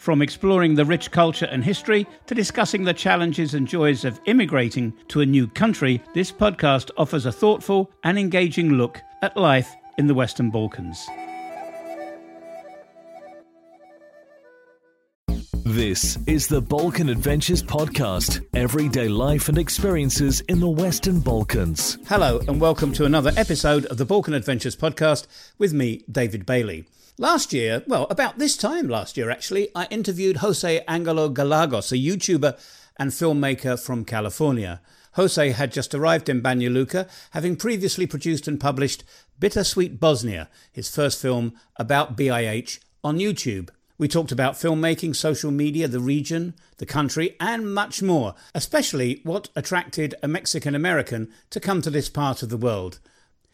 [0.00, 4.94] From exploring the rich culture and history to discussing the challenges and joys of immigrating
[5.08, 10.06] to a new country, this podcast offers a thoughtful and engaging look at life in
[10.06, 11.06] the Western Balkans.
[15.66, 21.98] This is the Balkan Adventures Podcast everyday life and experiences in the Western Balkans.
[22.08, 25.26] Hello, and welcome to another episode of the Balkan Adventures Podcast
[25.58, 26.86] with me, David Bailey.
[27.18, 31.96] Last year, well, about this time last year actually, I interviewed Jose Angelo Gallegos, a
[31.96, 32.58] YouTuber
[32.98, 34.80] and filmmaker from California.
[35.14, 39.04] Jose had just arrived in Banja Luka, having previously produced and published
[39.38, 43.70] Bittersweet Bosnia, his first film about BIH, on YouTube.
[43.98, 49.50] We talked about filmmaking, social media, the region, the country, and much more, especially what
[49.54, 52.98] attracted a Mexican American to come to this part of the world.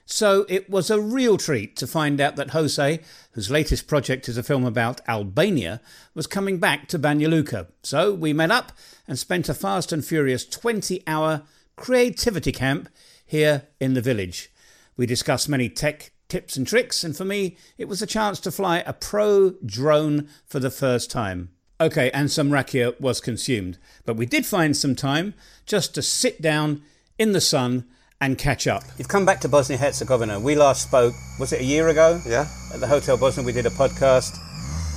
[0.08, 3.00] So it was a real treat to find out that Jose,
[3.32, 5.80] whose latest project is a film about Albania,
[6.14, 7.66] was coming back to Banja Luka.
[7.82, 8.70] So we met up
[9.08, 11.42] and spent a fast and furious 20 hour
[11.74, 12.88] creativity camp
[13.26, 14.52] here in the village.
[14.96, 18.52] We discussed many tech tips and tricks, and for me, it was a chance to
[18.52, 21.50] fly a pro drone for the first time.
[21.80, 25.34] Okay, and some rakia was consumed, but we did find some time
[25.66, 26.82] just to sit down
[27.18, 27.84] in the sun
[28.20, 28.82] and catch up.
[28.98, 30.40] You've come back to Bosnia Herzegovina.
[30.40, 32.20] We last spoke, was it a year ago?
[32.26, 32.46] Yeah.
[32.72, 34.38] At the Hotel Bosnia, we did a podcast.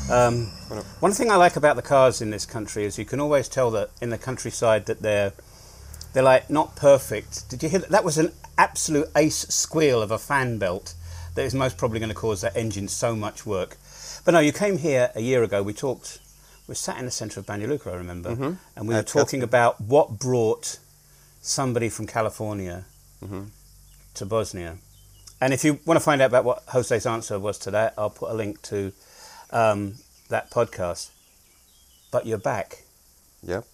[0.09, 0.45] Um,
[1.01, 3.69] one thing I like about the cars in this country is you can always tell
[3.71, 5.33] that in the countryside that they're
[6.13, 7.47] they're like not perfect.
[7.49, 7.89] Did you hear that?
[7.89, 10.95] That was an absolute ace squeal of a fan belt
[11.35, 13.77] that is most probably going to cause that engine so much work.
[14.25, 15.61] But no, you came here a year ago.
[15.61, 16.17] We talked.
[16.67, 18.58] We sat in the centre of Banja Luka, I remember, Mhm.
[18.75, 19.43] and we were At talking Chelsea.
[19.43, 20.77] about what brought
[21.41, 22.85] somebody from California
[23.23, 23.43] Mm-hmm.
[24.15, 24.77] to Bosnia.
[25.41, 28.09] And if you want to find out about what Jose's answer was to that, I'll
[28.09, 28.91] put a link to
[29.52, 29.95] um,
[30.30, 31.09] that podcast.
[32.11, 32.83] But you're back.
[33.43, 33.65] Yep.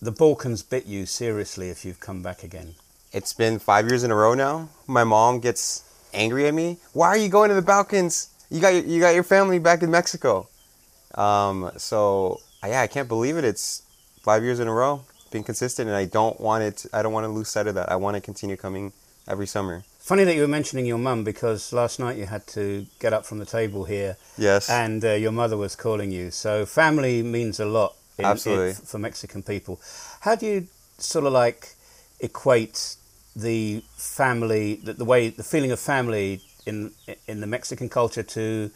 [0.00, 2.74] The Balkans bit you seriously if you've come back again.
[3.12, 4.68] It's been five years in a row now.
[4.86, 5.82] My mom gets
[6.12, 6.78] angry at me.
[6.92, 8.28] Why are you going to the Balkans?
[8.50, 10.48] You got your, you got your family back in Mexico.
[11.14, 13.44] Um, so yeah, I can't believe it.
[13.44, 13.82] It's
[14.22, 16.86] five years in a row, being consistent, and I don't want it.
[16.92, 17.90] I don't want to lose sight of that.
[17.90, 18.92] I want to continue coming
[19.28, 19.82] every summer.
[19.98, 23.26] Funny that you were mentioning your mum because last night you had to get up
[23.26, 24.70] from the table here Yes.
[24.70, 26.30] and uh, your mother was calling you.
[26.30, 28.70] So family means a lot in, Absolutely.
[28.70, 29.80] in- for Mexican people.
[30.20, 31.74] How do you sort of like
[32.20, 32.96] equate
[33.36, 36.92] the family, the, the way, the feeling of family in
[37.26, 38.70] in the Mexican culture to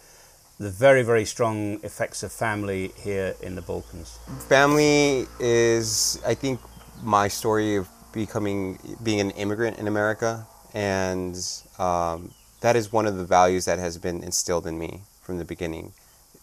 [0.62, 4.18] the very very strong effects of family here in the Balkans?
[4.48, 6.60] family is i think
[7.02, 11.36] my story of becoming being an immigrant in america and
[11.78, 12.30] um,
[12.60, 15.92] that is one of the values that has been instilled in me from the beginning.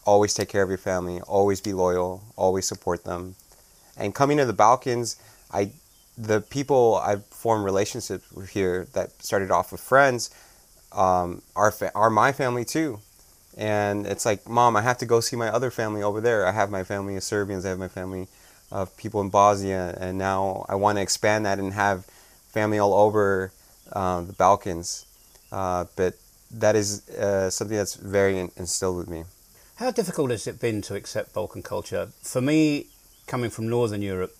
[0.06, 3.36] Always take care of your family always be loyal always support them.
[3.98, 5.18] And coming to the balkans
[5.52, 5.72] i
[6.18, 10.30] the people i've formed relationships with here that started off with friends
[10.92, 13.00] um, are, fa- are my family too
[13.60, 16.48] and it's like, mom, I have to go see my other family over there.
[16.48, 18.30] I have my family of Serbians, I have my family
[18.72, 22.06] of people in Bosnia, and now I want to expand that and have
[22.54, 23.52] family all over
[23.92, 25.06] uh, the Balkans.
[25.52, 26.14] Uh, but
[26.52, 29.26] that is uh, something that's very instilled with me.
[29.76, 32.10] How difficult has it been to accept Balkan culture?
[32.22, 32.88] For me,
[33.28, 34.36] coming from Northern Europe,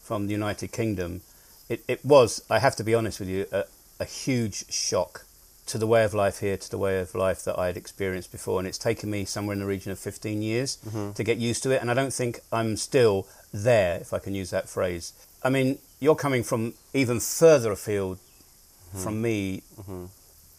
[0.00, 1.20] from the United Kingdom,
[1.68, 3.64] it, it was, I have to be honest with you, a,
[4.00, 5.23] a huge shock
[5.66, 8.30] to the way of life here, to the way of life that I had experienced
[8.30, 8.58] before.
[8.58, 11.12] And it's taken me somewhere in the region of 15 years mm-hmm.
[11.12, 11.80] to get used to it.
[11.80, 15.12] And I don't think I'm still there, if I can use that phrase.
[15.42, 19.02] I mean, you're coming from even further afield mm-hmm.
[19.02, 19.62] from me.
[19.80, 20.06] Mm-hmm.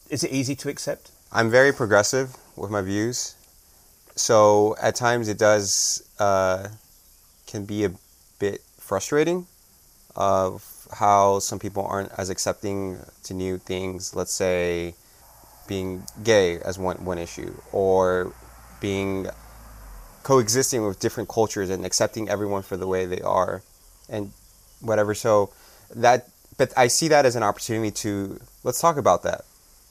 [0.10, 1.12] Is it easy to accept?
[1.32, 3.36] I'm very progressive with my views,
[4.16, 6.70] so at times it does uh,
[7.48, 7.92] can be a
[8.40, 9.48] bit frustrating
[10.16, 14.16] of how some people aren't as accepting to new things.
[14.16, 14.96] Let's say
[15.68, 18.34] being gay as one one issue, or
[18.80, 19.28] being
[20.24, 23.62] coexisting with different cultures and accepting everyone for the way they are,
[24.10, 24.32] and
[24.82, 25.14] whatever.
[25.14, 25.52] So
[25.96, 29.46] that, but I see that as an opportunity to let's talk about that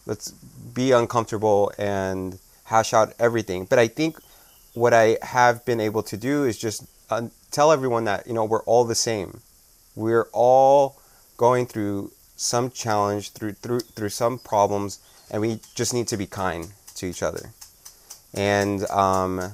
[0.07, 3.65] let's be uncomfortable and hash out everything.
[3.65, 4.19] But I think
[4.75, 8.45] what I have been able to do is just uh, tell everyone that you know
[8.45, 9.41] we're all the same.
[9.95, 11.01] We're all
[11.37, 14.99] going through some challenge, through through through some problems,
[15.31, 17.51] and we just need to be kind to each other.
[18.35, 19.53] And um,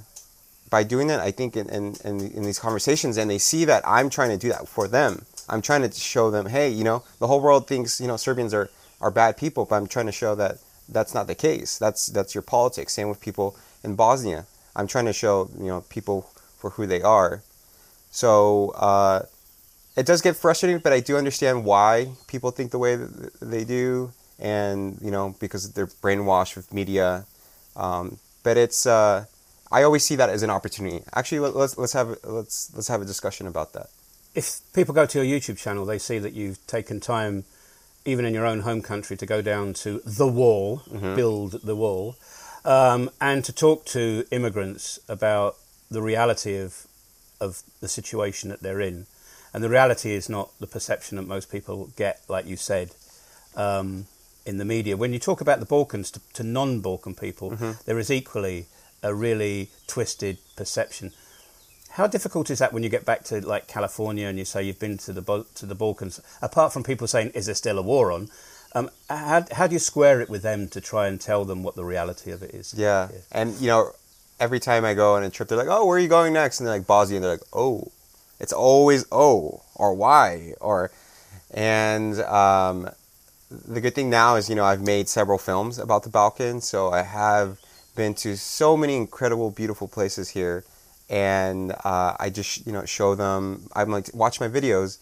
[0.71, 4.09] by doing that, I think in, in, in, these conversations, and they see that I'm
[4.09, 5.25] trying to do that for them.
[5.49, 8.55] I'm trying to show them, hey, you know, the whole world thinks you know Serbians
[8.55, 8.71] are
[9.01, 10.59] are bad people, but I'm trying to show that
[10.89, 11.79] that's not the case.
[11.79, 12.93] That's that's your politics.
[12.93, 14.47] Same with people in Bosnia.
[14.77, 17.43] I'm trying to show you know people for who they are.
[18.11, 19.23] So uh,
[19.97, 23.65] it does get frustrating, but I do understand why people think the way that they
[23.65, 27.27] do, and you know because they're brainwashed with media.
[27.77, 29.27] Um, but it's uh,
[29.71, 31.03] I always see that as an opportunity.
[31.15, 33.89] Actually, let, let's let's have let's let's have a discussion about that.
[34.35, 37.45] If people go to your YouTube channel, they see that you've taken time,
[38.05, 40.83] even in your own home country, to go down to the wall,
[41.17, 42.17] build the wall,
[42.65, 45.57] um, and to talk to immigrants about
[45.91, 46.87] the reality of
[47.41, 49.07] of the situation that they're in.
[49.53, 52.91] And the reality is not the perception that most people get, like you said,
[53.57, 54.07] um,
[54.47, 54.97] in the media.
[54.97, 57.51] When you talk about the Balkans to, to non Balkan people,
[57.85, 58.67] there is equally
[59.03, 61.13] a really twisted perception.
[61.91, 64.79] How difficult is that when you get back to like California and you say you've
[64.79, 66.21] been to the to the Balkans?
[66.41, 68.29] Apart from people saying, "Is there still a war on?"
[68.73, 71.75] Um, how, how do you square it with them to try and tell them what
[71.75, 72.73] the reality of it is?
[72.77, 73.09] Yeah.
[73.33, 73.91] And you know,
[74.39, 76.61] every time I go on a trip, they're like, "Oh, where are you going next?"
[76.61, 77.91] And they're like Bosnia, and they're like, "Oh."
[78.39, 80.91] It's always "Oh" or "Why" or,
[81.51, 82.89] and um,
[83.51, 86.91] the good thing now is you know I've made several films about the Balkans, so
[86.91, 87.59] I have
[87.97, 90.65] been to so many incredible, beautiful places here,
[91.09, 93.69] and uh, I just you know show them.
[93.75, 94.99] I'm like watch my videos,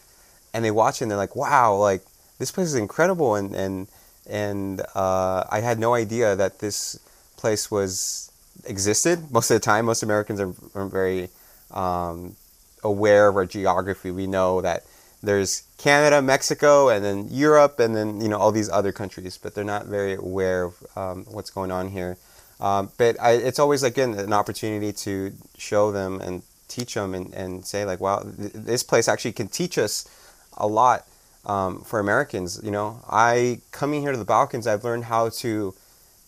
[0.55, 2.03] and they watch and they're like, "Wow, like
[2.39, 3.89] this place is incredible," and and
[4.27, 6.99] and uh, I had no idea that this
[7.37, 8.33] place was
[8.65, 9.31] existed.
[9.31, 11.29] Most of the time, most Americans are, are very
[11.71, 12.37] um,
[12.83, 14.11] aware of our geography.
[14.11, 14.85] We know that
[15.23, 19.55] there's Canada, Mexico, and then Europe, and then you know all these other countries, but
[19.55, 22.17] they're not very aware of um, what's going on here.
[22.61, 27.33] Um, but I, it's always again an opportunity to show them and teach them and,
[27.35, 30.09] and say like, wow, th- this place actually can teach us
[30.57, 31.07] a lot
[31.47, 32.61] um, for Americans.
[32.63, 35.75] You know, I coming here to the Balkans, I've learned how to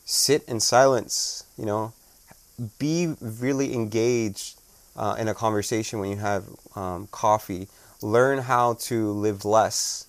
[0.05, 1.45] sit in silence.
[1.57, 1.93] You know,
[2.79, 4.60] be really engaged
[4.97, 6.45] uh, in a conversation when you have
[6.77, 7.69] um, coffee.
[8.03, 10.07] Learn how to live less.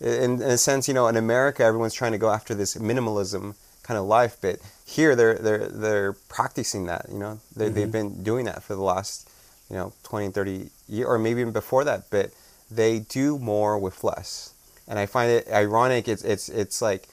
[0.00, 3.54] In, in a sense, you know, in America, everyone's trying to go after this minimalism
[3.82, 7.06] kind of life, but here they're they're they're practicing that.
[7.10, 9.28] You know, they, they've been doing that for the last
[9.68, 12.10] you know 20, 30 years, or maybe even before that.
[12.10, 12.30] But
[12.70, 14.54] they do more with less,
[14.88, 16.08] and I find it ironic.
[16.08, 17.08] It's it's it's like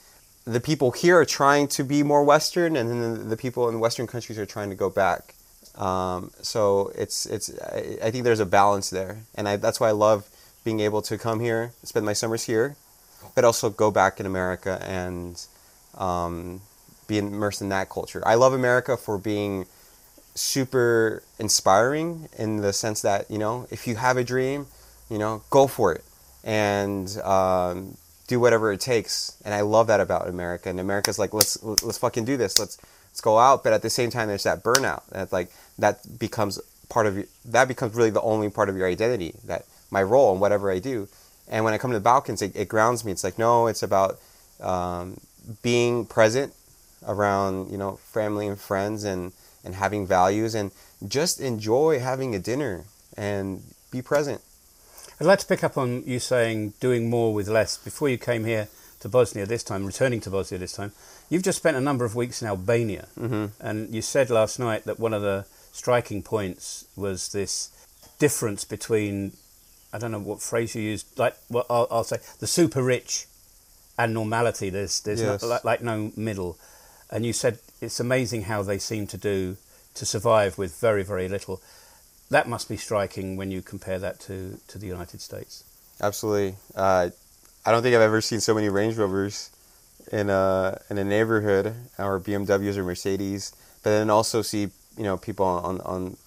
[0.45, 3.79] the people here are trying to be more Western, and then the, the people in
[3.79, 5.35] Western countries are trying to go back.
[5.79, 9.87] Um, so it's it's I, I think there's a balance there, and I, that's why
[9.89, 10.27] I love
[10.63, 12.75] being able to come here, spend my summers here,
[13.33, 15.41] but also go back in America and
[15.97, 16.61] um,
[17.07, 18.21] be immersed in that culture.
[18.25, 19.65] I love America for being
[20.35, 24.67] super inspiring in the sense that you know if you have a dream,
[25.09, 26.03] you know go for it
[26.43, 27.97] and um,
[28.27, 29.35] do whatever it takes.
[29.43, 30.69] And I love that about America.
[30.69, 32.59] And America's like let's let's fucking do this.
[32.59, 32.77] Let's
[33.21, 33.63] go out.
[33.63, 35.05] But at the same time, there's that burnout.
[35.09, 36.59] That like that becomes
[36.89, 39.35] part of your, that becomes really the only part of your identity.
[39.45, 41.07] That my role and whatever I do.
[41.47, 43.11] And when I come to the Balkans, it, it grounds me.
[43.11, 44.19] It's like no, it's about
[44.61, 45.19] um,
[45.61, 46.53] being present
[47.07, 49.31] around you know family and friends and
[49.63, 50.71] and having values and
[51.07, 52.83] just enjoy having a dinner
[53.17, 54.41] and be present
[55.21, 57.75] I'd like to pick up on you saying doing more with less.
[57.77, 60.91] Before you came here to Bosnia this time, returning to Bosnia this time,
[61.29, 63.07] you've just spent a number of weeks in Albania.
[63.19, 63.45] Mm-hmm.
[63.59, 67.69] And you said last night that one of the striking points was this
[68.19, 69.33] difference between,
[69.93, 73.25] I don't know what phrase you used, like, well, I'll, I'll say the super rich
[73.97, 74.69] and normality.
[74.69, 75.41] There's, there's Yes.
[75.41, 76.57] no, like, like no middle.
[77.09, 79.57] And you said it's amazing how they seem to do
[79.95, 81.61] to survive with very, very little.
[82.29, 85.63] That must be striking when you compare that to, to the United States.
[86.01, 87.09] absolutely uh,
[87.65, 89.49] i don't think i've ever seen so many range rovers
[90.11, 95.17] in a in a neighborhood or bmws or mercedes but then also see you know
[95.17, 96.17] people on on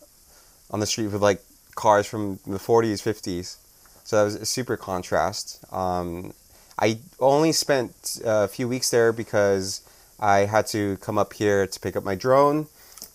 [0.70, 1.40] on the street with like
[1.74, 3.56] cars from the 40s 50s
[4.04, 6.32] so that was a super contrast um,
[6.78, 9.80] i only spent a few weeks there because
[10.20, 12.66] i had to come up here to pick up my drone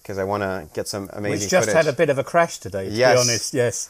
[0.02, 1.86] because i want to get some amazing Which just footage.
[1.86, 3.16] had a bit of a crash today, to Yes.
[3.16, 3.54] be honest.
[3.54, 3.90] Yes.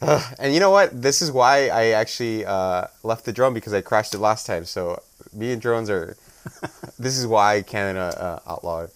[0.38, 1.02] And you know what?
[1.02, 4.64] This is why I actually uh, left the drone because I crashed it last time.
[4.64, 6.16] So me and drones are.
[6.98, 8.90] this is why Canada uh, outlawed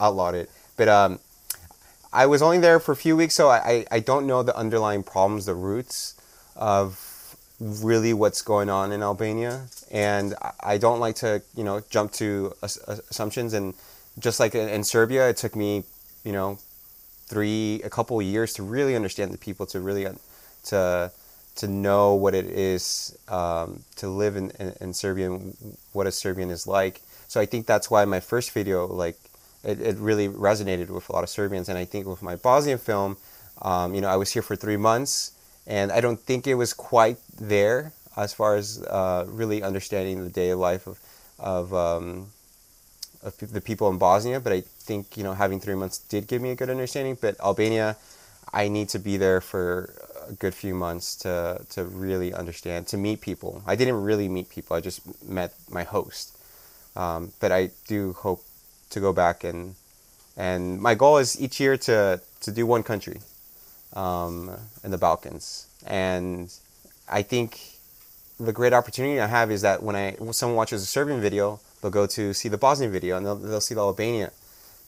[0.00, 0.50] outlawed it.
[0.76, 1.18] But um,
[2.12, 5.02] I was only there for a few weeks, so I, I, don't know the underlying
[5.02, 6.14] problems, the roots
[6.56, 12.12] of really what's going on in Albania, and I- don't like to you know jump
[12.12, 13.52] to assumptions.
[13.52, 13.74] And
[14.18, 15.84] just like in Serbia, it took me
[16.24, 16.58] you know
[17.28, 20.20] three a couple years to really understand the people, to really un-
[20.64, 21.12] to
[21.56, 25.28] to know what it is um, to live in, in, in Serbia
[25.92, 27.00] what a Serbian is like.
[27.26, 29.18] So I think that's why my first video like
[29.64, 32.78] it, it really resonated with a lot of Serbians, and I think with my Bosnian
[32.78, 33.16] film,
[33.62, 35.32] um, you know, I was here for three months,
[35.66, 40.30] and I don't think it was quite there as far as uh, really understanding the
[40.30, 41.00] day life of
[41.38, 42.30] of, um,
[43.22, 44.40] of the people in Bosnia.
[44.40, 47.16] But I think you know having three months did give me a good understanding.
[47.20, 47.96] But Albania,
[48.52, 49.94] I need to be there for
[50.28, 53.62] a good few months to to really understand, to meet people.
[53.66, 54.76] I didn't really meet people.
[54.76, 56.36] I just met my host.
[56.96, 58.42] Um, but I do hope
[58.90, 59.74] to go back and
[60.36, 63.20] and my goal is each year to to do one country
[63.94, 64.50] um,
[64.84, 65.66] in the Balkans.
[65.86, 66.52] And
[67.08, 67.60] I think
[68.38, 71.60] the great opportunity I have is that when I when someone watches a Serbian video,
[71.80, 74.32] they'll go to see the Bosnian video and they'll, they'll see the Albania.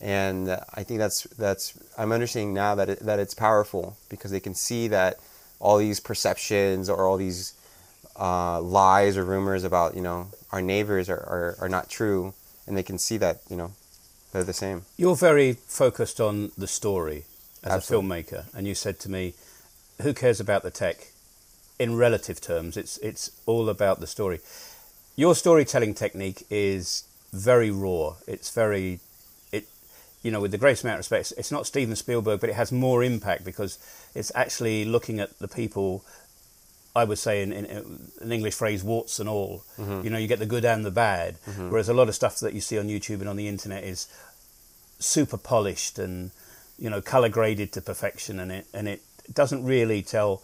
[0.00, 4.40] And I think that's that's I'm understanding now that it, that it's powerful because they
[4.40, 5.18] can see that
[5.58, 7.52] all these perceptions or all these
[8.18, 12.32] uh, lies or rumors about you know our neighbors are, are, are not true,
[12.66, 13.72] and they can see that you know
[14.32, 14.82] they're the same.
[14.96, 17.24] You're very focused on the story
[17.62, 18.20] as Absolutely.
[18.20, 19.34] a filmmaker, and you said to me,
[20.02, 21.08] "Who cares about the tech?"
[21.78, 24.40] In relative terms, it's it's all about the story.
[25.16, 28.14] Your storytelling technique is very raw.
[28.26, 29.00] It's very,
[29.52, 29.66] it,
[30.22, 32.72] you know, with the greatest amount of respect, it's not Steven Spielberg, but it has
[32.72, 33.78] more impact because
[34.14, 36.04] it's actually looking at the people.
[36.96, 39.62] I would say in, in, in an English phrase, warts and all.
[39.78, 41.36] You know, you get the good and the bad.
[41.70, 44.08] Whereas a lot of stuff that you see on YouTube and on the internet is
[44.98, 46.30] super polished and
[46.78, 49.02] you know color graded to perfection, and it and it
[49.32, 50.42] doesn't really tell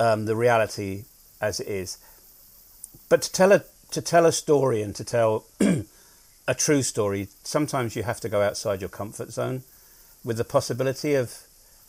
[0.00, 1.04] um, the reality
[1.40, 1.98] as it is.
[3.08, 5.44] But to tell a to tell a story and to tell
[6.48, 9.62] a true story, sometimes you have to go outside your comfort zone,
[10.24, 11.42] with the possibility of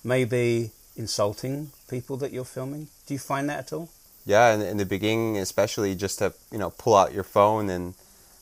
[0.03, 2.87] maybe insulting people that you're filming.
[3.05, 3.89] Do you find that at all?
[4.25, 7.93] Yeah, in, in the beginning, especially just to you know pull out your phone and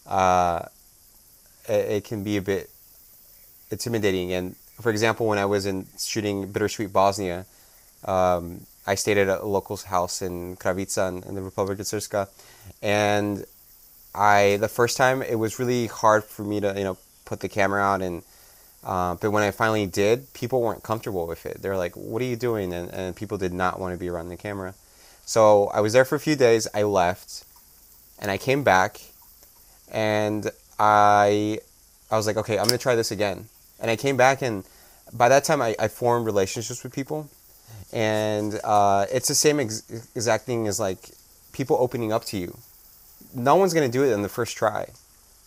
[0.08, 0.66] uh,
[1.68, 2.70] it, it can be a bit
[3.72, 4.34] intimidating.
[4.34, 7.46] And for example, when I was in shooting Bittersweet Bosnia,
[8.04, 12.30] um, I stayed at a local's house in Kravica in, in the Republic of Srpska,
[12.82, 13.46] and
[14.14, 17.50] I the first time it was really hard for me to you know put the
[17.50, 18.24] camera out and.
[18.84, 21.60] Uh, but when I finally did, people weren't comfortable with it.
[21.60, 24.30] They're like, "What are you doing?" And, and people did not want to be around
[24.30, 24.76] the camera.
[25.26, 26.68] So I was there for a few days.
[26.72, 27.46] I left,
[28.20, 29.02] and I came back,
[29.92, 31.60] and I
[32.12, 33.48] I was like, okay, I'm gonna try this again.
[33.80, 34.64] And I came back, and
[35.12, 37.30] by that time, I, I formed relationships with people,
[37.94, 39.84] and uh, it's the same ex-
[40.16, 41.12] exact thing as like
[41.54, 42.58] people opening up to you.
[43.34, 44.90] No one's gonna do it in the first try,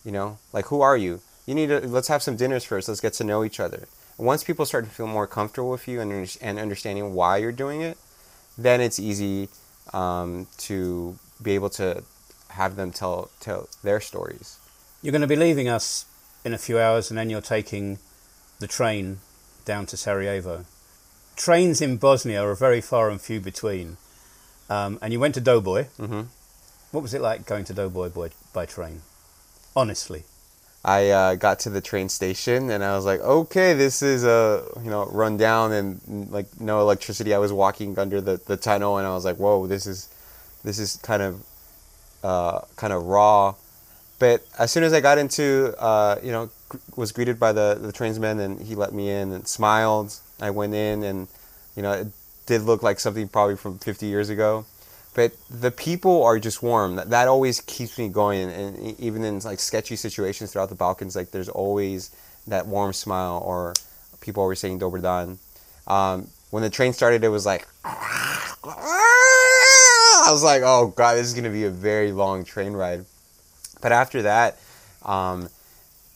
[0.03, 0.37] you know.
[0.53, 1.21] Like, who are you?
[1.45, 2.87] You need to let's have some dinners first.
[2.87, 3.87] Let's get to know each other.
[4.17, 7.53] And once people start to feel more comfortable with you and, and understanding why you're
[7.53, 7.97] doing it,
[8.57, 9.47] then it's easy
[9.93, 12.03] um, to be able to
[12.49, 14.57] have them tell tell their stories.
[15.01, 16.05] You're going to be leaving us
[16.43, 17.99] in a few hours, and then you're taking
[18.59, 19.19] the train
[19.63, 20.65] down to Sarajevo.
[21.39, 23.95] Trains in Bosnia are very far and few between.
[24.69, 25.87] Um, and you went to Doboj.
[25.97, 26.25] Mhm.
[26.91, 29.01] What was it like going to Doboj by, by train?
[29.73, 30.25] Honestly.
[30.83, 34.63] I uh, got to the train station and I was like, okay, this is a
[34.83, 37.33] you know run down and like no electricity.
[37.33, 40.09] I was walking under the, the tunnel and I was like, whoa, this is
[40.63, 41.43] this is kind of
[42.23, 43.55] uh, kind of raw.
[44.19, 47.77] But as soon as I got into uh, you know gr- was greeted by the
[47.81, 50.15] the trainsman and he let me in and smiled.
[50.41, 51.27] I went in and
[51.75, 52.07] you know it
[52.45, 54.65] did look like something probably from 50 years ago
[55.13, 56.95] but the people are just warm.
[56.95, 60.75] That, that always keeps me going, and e- even in like sketchy situations throughout the
[60.75, 62.15] Balkans, like there's always
[62.47, 63.73] that warm smile, or
[64.21, 65.39] people always saying "Dobar dan."
[65.87, 68.47] Um, when the train started, it was like I
[70.29, 73.05] was like, "Oh God, this is gonna be a very long train ride."
[73.81, 74.57] But after that,
[75.03, 75.49] um,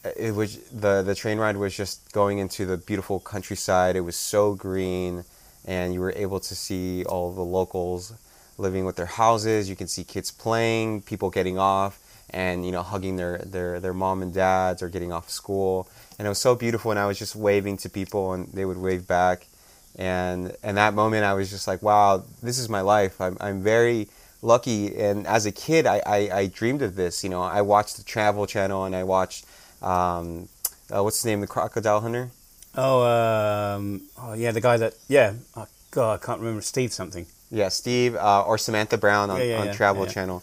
[0.03, 3.95] it was the the train ride was just going into the beautiful countryside.
[3.95, 5.23] It was so green,
[5.65, 8.13] and you were able to see all the locals
[8.57, 9.69] living with their houses.
[9.69, 13.93] You can see kids playing, people getting off, and you know hugging their their their
[13.93, 15.87] mom and dads or getting off school.
[16.19, 16.91] And it was so beautiful.
[16.91, 19.47] And I was just waving to people, and they would wave back.
[19.95, 23.21] And and that moment, I was just like, wow, this is my life.
[23.21, 24.09] I'm I'm very
[24.41, 24.97] lucky.
[24.97, 27.23] And as a kid, I I, I dreamed of this.
[27.23, 29.45] You know, I watched the Travel Channel, and I watched
[29.83, 30.47] um,
[30.93, 32.29] uh, what's the name, the Crocodile Hunter.
[32.75, 35.33] Oh, um, oh yeah, the guy that yeah.
[35.55, 37.25] Oh, God, I can't remember Steve something.
[37.51, 40.07] Yeah, Steve uh, or Samantha Brown on, Yeah, yeah, on yeah, Travel.
[40.07, 40.41] Channel.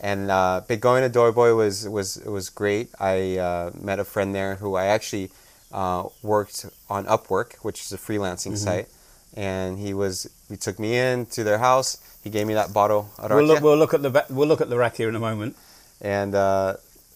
[0.00, 2.88] And uh, but going to Doboj was was was great.
[3.00, 5.30] I uh, met a friend there who I actually
[5.72, 8.56] uh, worked on Upwork, which is a freelancing Mm-hmm.
[8.56, 8.88] site.
[9.36, 11.98] And he was he took me in to their house.
[12.24, 14.76] He gave me that bottle We'll look, we'll look at the we'll look at the
[14.78, 15.54] rack here in a moment.
[16.00, 16.74] and uh,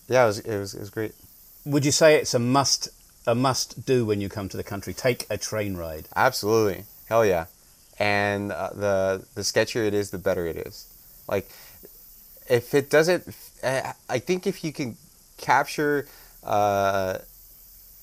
[0.09, 1.14] yeah, it was, it was it was great.
[1.64, 2.88] Would you say it's a must
[3.25, 4.92] a must do when you come to the country?
[4.92, 6.09] Take a train ride.
[6.16, 7.47] Absolutely, hell yeah!
[7.99, 10.87] And uh, the the sketchier it is, the better it is.
[11.28, 11.49] Like,
[12.49, 13.28] if it doesn't,
[13.62, 14.97] I think if you can
[15.38, 16.09] capture
[16.42, 17.19] uh,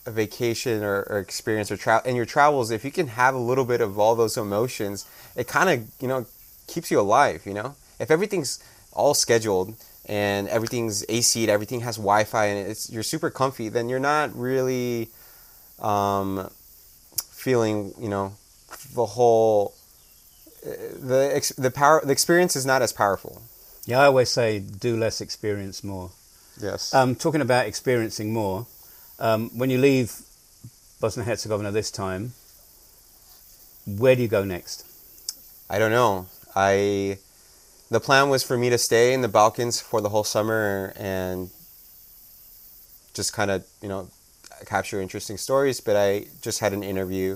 [0.05, 3.39] a vacation or, or experience or travel in your travels, if you can have a
[3.39, 6.25] little bit of all those emotions, it kind of you know
[6.67, 7.45] keeps you alive.
[7.45, 8.63] You know, if everything's
[8.93, 9.75] all scheduled
[10.09, 15.09] and everything's AC'd, everything has Wi-Fi, and it's you're super comfy, then you're not really
[15.79, 16.49] um,
[17.31, 18.33] feeling you know
[18.95, 19.75] the whole
[20.65, 23.43] uh, the ex- the power the experience is not as powerful.
[23.85, 26.09] Yeah, I always say do less, experience more.
[26.59, 26.93] Yes.
[26.93, 28.65] Um, talking about experiencing more,
[29.19, 30.21] um, when you leave
[30.99, 32.33] Bosnia Herzegovina this time,
[33.85, 34.85] where do you go next?
[35.69, 36.25] I don't know.
[36.55, 37.19] I
[37.89, 41.49] the plan was for me to stay in the Balkans for the whole summer and
[43.13, 44.09] just kind of you know
[44.65, 45.81] capture interesting stories.
[45.81, 47.35] But I just had an interview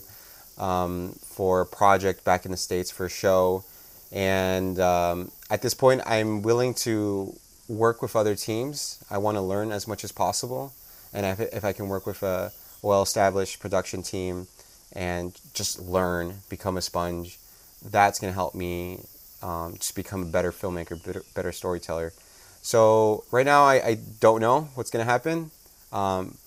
[0.57, 3.63] um, for a project back in the states for a show,
[4.11, 7.35] and um, at this point, I'm willing to
[7.67, 9.03] work with other teams.
[9.09, 10.73] I want to learn as much as possible,
[11.13, 12.51] and if, if I can work with a
[12.83, 14.47] well-established production team
[14.91, 17.39] and just learn, become a sponge,
[17.83, 18.99] that's going to help me
[19.43, 22.13] um, just become a better filmmaker, better, better storyteller.
[22.61, 25.51] So right now, I, I don't know what's going to happen,
[25.91, 26.37] um,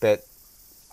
[0.00, 0.24] but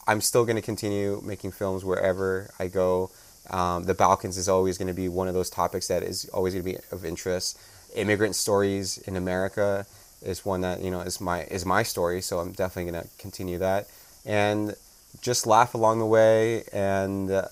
[0.07, 3.11] I'm still going to continue making films wherever I go.
[3.49, 6.53] Um, the Balkans is always going to be one of those topics that is always
[6.53, 7.57] going to be of interest.
[7.95, 9.85] Immigrant stories in America
[10.21, 13.09] is one that you know is my is my story, so I'm definitely going to
[13.17, 13.87] continue that
[14.25, 14.75] and
[15.21, 16.63] just laugh along the way.
[16.71, 17.45] And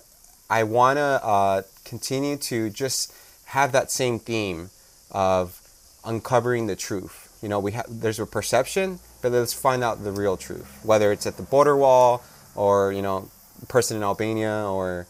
[0.50, 3.14] I want to uh, continue to just
[3.50, 4.70] have that same theme
[5.12, 5.62] of
[6.06, 7.38] uncovering the truth.
[7.42, 10.80] You know, we have there's a perception, but let's find out the real truth.
[10.84, 12.24] Whether it's at the border wall,
[12.56, 13.30] or you know,
[13.68, 15.08] person in Albania, or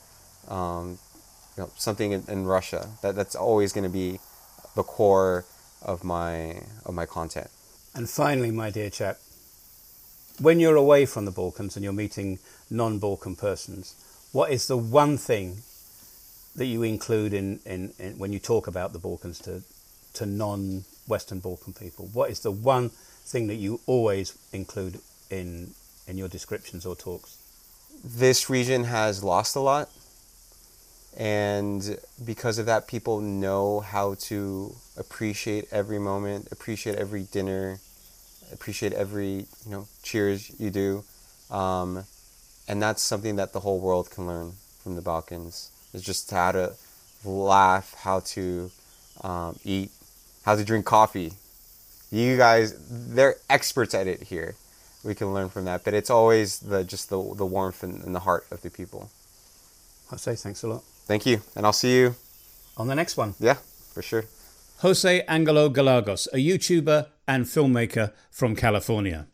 [0.47, 0.99] um,
[1.57, 2.89] you know, something in, in Russia.
[3.01, 4.19] That that's always going to be
[4.75, 5.45] the core
[5.81, 7.49] of my of my content.
[7.93, 9.17] And finally, my dear chap,
[10.39, 13.95] when you're away from the Balkans and you're meeting non-Balkan persons,
[14.31, 15.57] what is the one thing
[16.59, 19.63] that you include in, in, in when you talk about the Balkans to
[20.13, 22.09] to non-Western Balkan people?
[22.13, 25.71] What is the one thing that you always include in
[26.07, 27.39] in your descriptions or talks?
[28.03, 29.89] this region has lost a lot
[31.17, 37.79] and because of that people know how to appreciate every moment appreciate every dinner
[38.53, 41.03] appreciate every you know cheers you do
[41.51, 42.05] um,
[42.67, 46.51] and that's something that the whole world can learn from the balkans is just how
[46.51, 46.73] to
[47.25, 48.71] laugh how to
[49.21, 49.91] um, eat
[50.45, 51.33] how to drink coffee
[52.11, 54.55] you guys they're experts at it here
[55.03, 58.15] we can learn from that but it's always the just the, the warmth and, and
[58.15, 59.09] the heart of the people
[60.11, 60.83] I say thanks a lot.
[61.05, 62.15] thank you and i'll see you
[62.77, 63.35] On the next one.
[63.39, 63.55] yeah
[63.93, 64.25] for sure
[64.81, 69.27] Jose Angelo Gallegos, a YouTuber and filmmaker from California.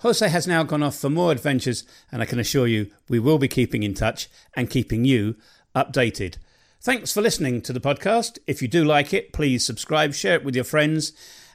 [0.00, 3.38] Jose has now gone off for more adventures, and I can assure you we will
[3.38, 5.36] be keeping in touch and keeping you
[5.74, 6.36] updated.
[6.80, 8.38] Thanks for listening to the podcast.
[8.46, 11.12] If you do like it, please subscribe, share it with your friends,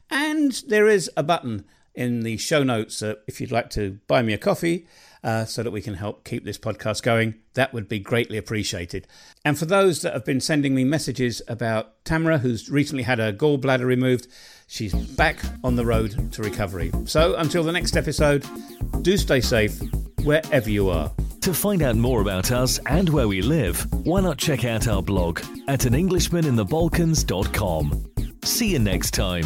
[0.10, 4.22] and there is a button in the show notes uh, if you'd like to buy
[4.22, 4.86] me a coffee
[5.24, 7.36] uh, so that we can help keep this podcast going.
[7.56, 9.08] That would be greatly appreciated.
[9.44, 13.34] And for those that have been sending me messages about Tamara, who's recently had her
[13.34, 14.28] gallbladder removed,
[14.68, 16.92] she's back on the road to recovery.
[17.06, 18.46] So until the next episode,
[19.02, 19.82] do stay safe
[20.26, 21.12] wherever you are.
[21.42, 25.02] To find out more about us and where we live, why not check out our
[25.04, 28.06] blog at anenglishmaninthebalkans.com.
[28.44, 29.44] See you next time.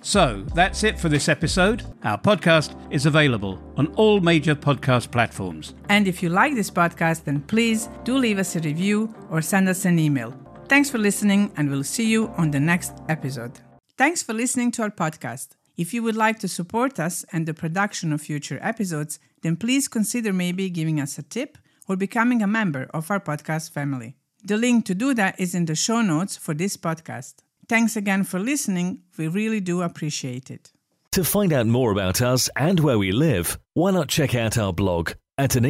[0.00, 1.82] So that's it for this episode.
[2.04, 5.72] Our podcast is available on all major podcast platforms.
[5.88, 9.66] And if you like this podcast, then please do leave us a review or send
[9.68, 10.34] us an email.
[10.68, 13.60] Thanks for listening, and we'll see you on the next episode.
[13.96, 15.56] Thanks for listening to our podcast.
[15.76, 19.88] If you would like to support us and the production of future episodes, then please
[19.88, 21.58] consider maybe giving us a tip
[21.88, 24.16] or becoming a member of our podcast family.
[24.44, 27.34] The link to do that is in the show notes for this podcast.
[27.68, 29.02] Thanks again for listening.
[29.18, 30.70] We really do appreciate it.
[31.12, 34.72] To find out more about us and where we live, why not check out our
[34.72, 35.64] blog at an